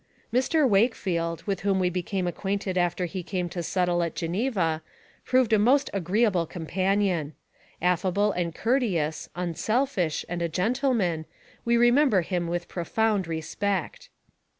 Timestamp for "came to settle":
3.21-4.01